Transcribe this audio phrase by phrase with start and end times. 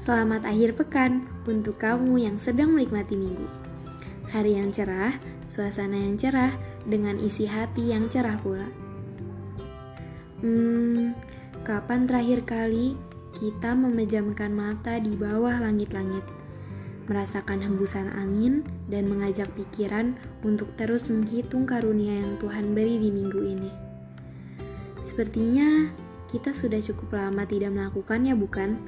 [0.00, 3.44] Selamat akhir pekan untuk kamu yang sedang menikmati minggu.
[4.32, 5.12] Hari yang cerah,
[5.44, 6.56] suasana yang cerah,
[6.88, 8.64] dengan isi hati yang cerah pula.
[10.40, 11.12] Hmm,
[11.68, 12.96] kapan terakhir kali
[13.36, 16.24] kita memejamkan mata di bawah langit-langit,
[17.04, 23.40] merasakan hembusan angin, dan mengajak pikiran untuk terus menghitung karunia yang Tuhan beri di minggu
[23.44, 23.70] ini?
[25.04, 25.92] Sepertinya
[26.32, 28.80] kita sudah cukup lama tidak melakukannya, bukan?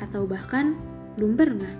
[0.00, 0.74] Atau bahkan
[1.14, 1.74] belum pernah.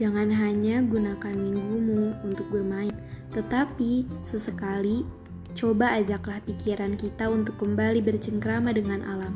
[0.00, 2.92] Jangan hanya gunakan minggumu untuk bermain,
[3.36, 5.04] tetapi sesekali
[5.52, 9.34] coba ajaklah pikiran kita untuk kembali bercengkrama dengan alam.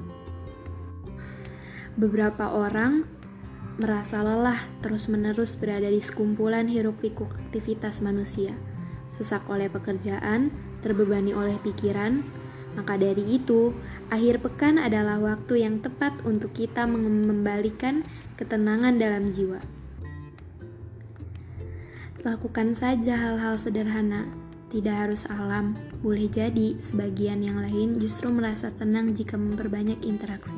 [2.00, 3.05] Beberapa orang
[3.77, 8.55] merasa lelah terus-menerus berada di sekumpulan hiruk-pikuk aktivitas manusia,
[9.12, 10.48] sesak oleh pekerjaan,
[10.80, 12.22] terbebani oleh pikiran,
[12.78, 13.74] maka dari itu,
[14.14, 18.06] akhir pekan adalah waktu yang tepat untuk kita mengembalikan
[18.38, 19.58] ketenangan dalam jiwa.
[22.22, 24.30] Lakukan saja hal-hal sederhana,
[24.70, 25.75] tidak harus alam.
[25.98, 30.56] Boleh jadi sebagian yang lain justru merasa tenang jika memperbanyak interaksi.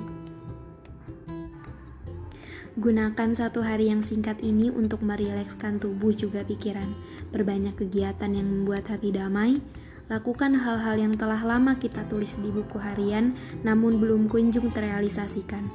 [2.77, 6.93] Gunakan satu hari yang singkat ini untuk merilekskan tubuh juga pikiran.
[7.33, 9.65] Perbanyak kegiatan yang membuat hati damai,
[10.07, 13.35] Lakukan hal-hal yang telah lama kita tulis di buku harian
[13.67, 15.67] namun belum kunjung terrealisasikan.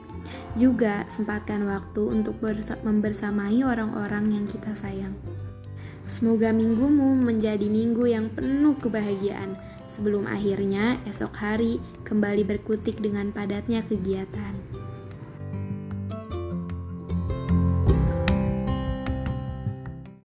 [0.55, 2.39] Juga sempatkan waktu untuk
[2.87, 5.11] membersamai orang-orang yang kita sayang.
[6.07, 9.59] Semoga minggumu menjadi minggu yang penuh kebahagiaan
[9.91, 14.70] sebelum akhirnya esok hari kembali berkutik dengan padatnya kegiatan.